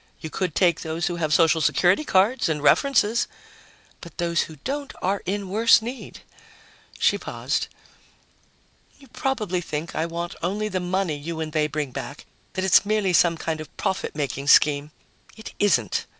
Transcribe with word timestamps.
"You 0.19 0.31
could 0.31 0.55
take 0.55 0.81
those 0.81 1.05
who 1.05 1.17
have 1.17 1.31
social 1.31 1.61
security 1.61 2.03
cards 2.03 2.49
and 2.49 2.63
references." 2.63 3.27
"But 4.01 4.17
those 4.17 4.41
who 4.41 4.55
don't 4.63 4.91
have 4.93 5.01
any 5.03 5.07
are 5.11 5.21
in 5.27 5.47
worse 5.49 5.79
need!" 5.79 6.21
She 6.97 7.19
paused. 7.19 7.67
"You 8.97 9.07
probably 9.09 9.61
think 9.61 9.93
I 9.93 10.07
want 10.07 10.33
only 10.41 10.69
the 10.69 10.79
money 10.79 11.15
you 11.15 11.39
and 11.39 11.53
they 11.53 11.67
bring 11.67 11.91
back, 11.91 12.25
that 12.53 12.65
it's 12.65 12.83
merely 12.83 13.13
some 13.13 13.37
sort 13.37 13.61
of 13.61 13.77
profit 13.77 14.15
making 14.15 14.47
scheme. 14.47 14.89
It 15.37 15.53
isn't." 15.59 16.07